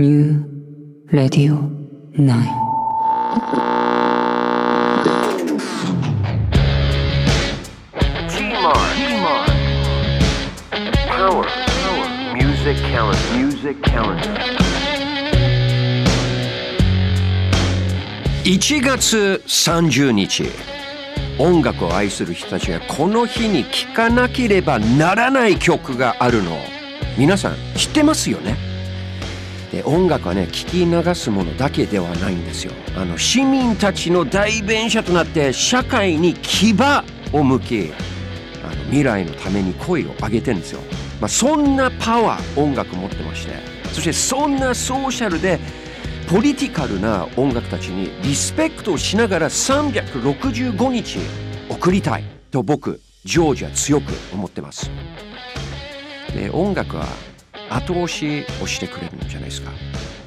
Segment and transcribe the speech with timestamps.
[0.00, 1.60] ニュー・レディオ・
[2.22, 2.42] ナイン。
[18.42, 20.44] 1月30日
[21.38, 26.56] 音楽を愛する人たちがこの日に聴かなければならない曲があるの
[27.18, 28.69] 皆さん知ってますよね？
[29.70, 32.72] で音楽はね聴き流すものだけではないんですよ。
[32.96, 36.74] あの市民たちの代弁者となって社会に牙
[37.32, 37.92] を向き
[38.64, 40.80] あの未来のために声を上げてんですよ、
[41.20, 43.54] まあ、そんなパワー音楽持ってまして
[43.92, 45.58] そしてそんなソーシャルで
[46.28, 51.18] ポリティカルな音楽たちにリスペクトをしながら365日
[51.68, 54.90] 送りたいと僕ジョージは強く思ってます。
[56.34, 57.06] で音楽は
[57.70, 59.70] 後押しをしてくれるんじゃないですか。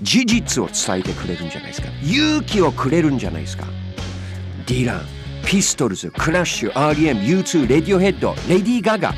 [0.00, 1.88] 事実を伝えてくれるんじゃないですか。
[2.02, 3.66] 勇気をくれるんじゃないですか。
[4.66, 5.02] ディラン
[5.44, 7.44] ピストルズクラッシュ R.E.M.
[7.44, 9.10] U2 レディオヘッドレディー・ガガ。
[9.10, 9.16] あの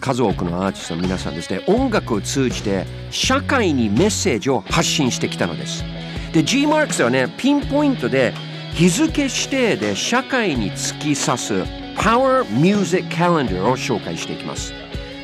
[0.00, 1.62] 数多くのアーティストの皆さんですね。
[1.66, 5.84] 音楽を通じて社会にメッセージを発信してきたのです。
[6.32, 8.34] で G マークスはねピンポイントで
[8.74, 11.54] 日付指定で社会に突き刺す
[11.96, 14.72] Power Music Calendar を紹介していきます。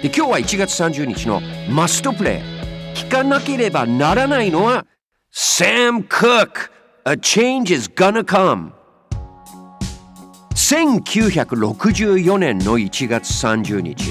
[0.03, 2.59] で今日は1月30日のマストプレイ。
[2.95, 4.87] 聞かなければならないのは
[5.35, 6.71] Sam Cooke
[7.05, 8.71] A Change is Gonna Come
[10.55, 14.05] 1964年の1月30日。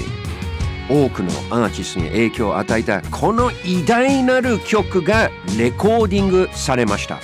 [0.90, 7.18] 多くのアーティストに影響を与えたこの偉大なる曲がレコーディングされました。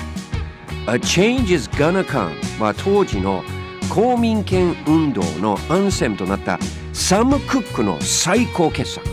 [0.87, 3.45] A Change is Gonna Come は当時の
[3.91, 6.59] 公民権運動のアンセムとなった
[6.95, 9.07] サム・クックの最高傑作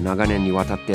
[0.00, 0.94] 長年にわたって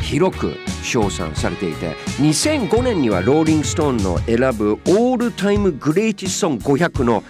[0.00, 1.90] 広く称賛されていて
[2.20, 7.24] 2005年にはローリング・ストーンの選ぶオールタイム・グレイティスソン500の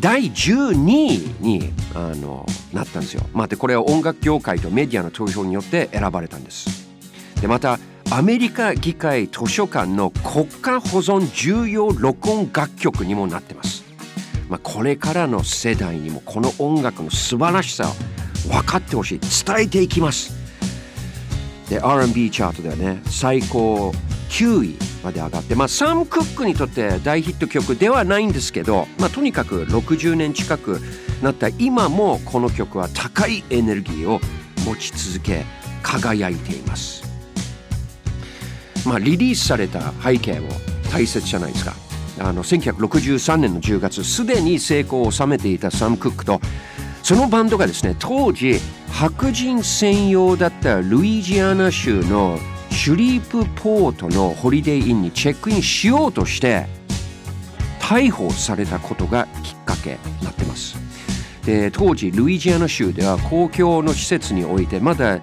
[0.00, 2.44] 第12位にあの
[2.74, 3.22] なったんですよ。
[3.32, 6.88] まあ、でこれは音楽業界とメディアの投票によって選ばれたんです。
[7.40, 7.78] でまた
[8.10, 13.85] アメリカ議会図書館の国家保存重要録音楽曲にもなってます。
[14.48, 19.20] まあ、これからの世代にもこの音楽の素晴らしさを分かってほしい。
[19.20, 20.34] 伝えていきます。
[21.68, 23.92] で R&B チャートではね最高
[24.30, 30.80] 9位まで上がって、まあ、サム・クックにとって大ヒット曲ではないんですけど、まあ、とにかく60年近く
[31.22, 34.20] なった今もこの曲は高いエネルギーを
[34.64, 35.44] 持ち続け
[35.82, 37.04] 輝いています、
[38.86, 40.48] まあ、リリースされた背景も
[40.92, 41.85] 大切じゃないですか。
[42.18, 46.40] あの1963年の10月すでに成功を収めていたサム・クックと
[47.02, 48.58] そのバンドがですね当時
[48.90, 52.38] 白人専用だったルイジアナ州の
[52.70, 56.66] シュリープポートのホリデーインにチェックインしようとして
[57.80, 60.76] 逮捕されたことがきっかけになってます。
[61.44, 65.20] で当時ルイジアナ州では公共の施設においてまだ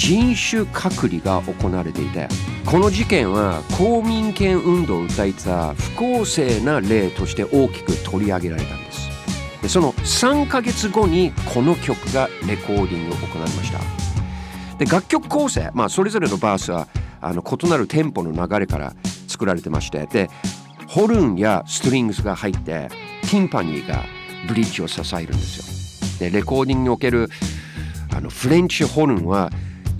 [0.00, 2.26] 人種隔離が行われていて
[2.64, 9.10] この事件は公民権運動を訴えた不公正な例として大きく取り上げられたんです。
[9.60, 13.78] でその3ヶ月後にこの曲がレコーディングを行いました。
[14.78, 16.88] で楽曲構成、まあ、それぞれのバースは
[17.20, 18.94] あの異なるテンポの流れから
[19.28, 20.30] 作られてましてで
[20.86, 22.88] ホルンやストリングスが入って
[23.20, 24.02] ティンパニーが
[24.48, 26.30] ブリッジを支えるんですよ。
[26.30, 27.28] でレコーディングにおける
[28.16, 29.50] あのフレンチホルンは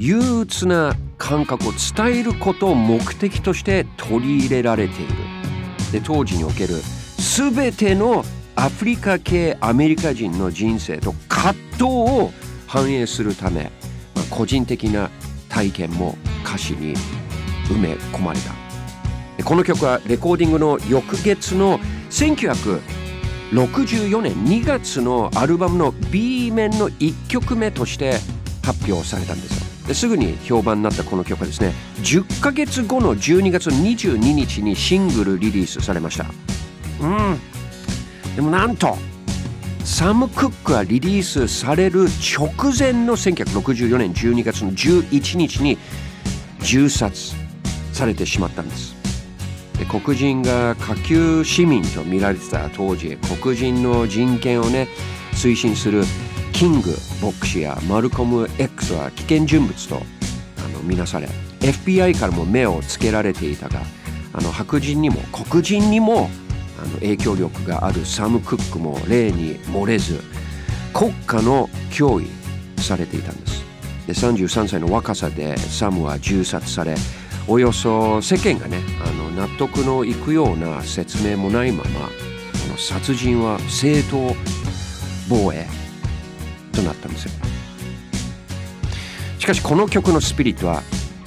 [0.00, 5.12] 憂鬱な感覚を伝えることを目的として取り入れられている。
[5.92, 6.76] で当時における
[7.18, 8.24] 全ての
[8.56, 12.30] アフリカ系アメリカ人の人生と葛藤を
[12.66, 13.64] 反映するため、
[14.14, 15.10] まあ、個人的な
[15.50, 16.94] 体験も歌詞に
[17.68, 18.54] 埋め込まれた。
[19.44, 21.78] この曲はレコーディングの翌月の
[22.10, 28.14] 1964年2月のアルバムの B 面の1曲目として
[28.62, 29.69] 発表されたんですよ。
[29.94, 31.72] すぐに評判になったこの曲はですね
[32.02, 36.26] 10ヶ月後の12月22日にシングルリリースされました。
[37.00, 37.40] うん。
[38.36, 38.96] でもなんと
[39.84, 45.78] サム・クックがリリースされる直前の1964年12月の11日に
[46.60, 47.34] 銃殺
[47.92, 48.94] されてしまったんです。
[49.78, 54.88] で黒人が下級市民と見られてた当時黒人の人権をね
[55.32, 56.04] 推進する
[56.60, 56.90] キング
[57.22, 61.26] 牧師やマルコム X は危険人物とあの見なされ
[61.60, 63.80] FBI からも目をつけられていたが
[64.34, 66.28] あの白人にも黒人にも
[66.78, 70.20] あの影響力があるサム・クックも例に漏れず
[70.92, 72.28] 国家の脅威
[72.82, 73.64] されていたんです。
[74.06, 76.94] で33歳の若さでサムは銃殺され
[77.48, 82.08] およそ世間がねあの納得のいくような説明もないままこ
[82.68, 84.36] の殺人は正当
[85.26, 85.79] 防衛
[86.80, 87.32] となったんですよ。
[89.38, 90.82] しかしこの曲のスピリットは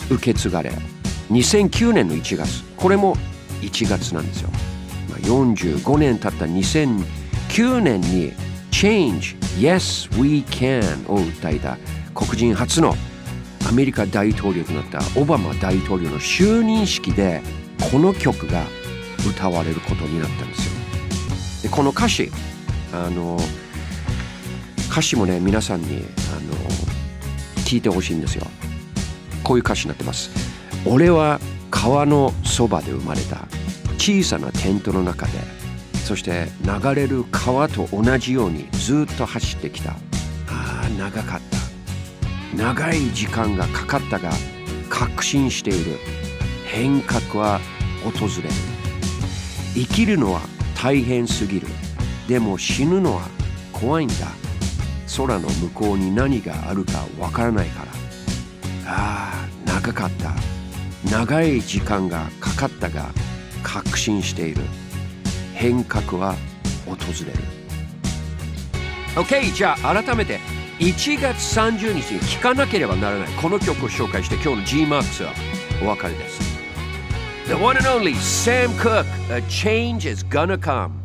[0.09, 0.71] 受け継がれ
[1.31, 3.15] 2009年の1月これも
[3.61, 4.49] 1月なんですよ、
[5.09, 8.33] まあ、45年経った2009年に
[8.71, 11.77] Change Yes We Can を訴えた
[12.13, 12.93] 黒人初の
[13.67, 17.41] アメリカ大統領となったオバマ大統領の就任式で
[17.91, 18.63] この曲が
[19.27, 20.73] 歌われることになったんですよ。
[21.63, 22.29] でこの歌詞
[22.91, 23.39] あの
[24.93, 26.53] 歌詞もね皆さんにあの
[27.65, 28.45] 聞いてほしいんですよ。
[29.43, 30.29] こういう歌詞になってます。
[30.85, 31.39] 俺は
[31.71, 33.47] 川のそばで生まれた。
[33.97, 35.31] 小さなテントの中で
[36.05, 39.93] そして流れる川と同じようにずっと走ってきた。
[39.93, 39.95] あ
[40.85, 41.41] あ長かっ
[42.51, 42.55] た。
[42.55, 44.29] 長い時間がかかったが
[44.89, 45.97] 確信している。
[46.67, 47.59] 変革は
[48.03, 48.49] 訪れる。
[49.73, 50.41] 生きるのは
[50.79, 51.67] 大変すぎる。
[52.27, 53.27] でも死ぬのは
[53.71, 54.42] 怖いんだ。
[55.15, 57.91] 空の向こうに何があるかわからないから。
[58.85, 60.33] ああ長かった。
[61.09, 63.09] 長い時間がかかったが
[63.61, 64.61] 確信している。
[65.53, 66.35] 変革は
[66.85, 66.95] 訪
[67.25, 67.37] れる。
[69.15, 70.39] OK じゃあ改めて
[70.79, 73.27] 1月30日に聴かなければならない。
[73.41, 75.33] この曲を紹介して今日の GMAX は
[75.83, 76.41] お別れです。
[77.45, 81.02] The one and only Sam Cooke A change is gonna come